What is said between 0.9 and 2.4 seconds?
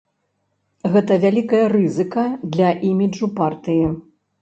Гэта вялікая рызыка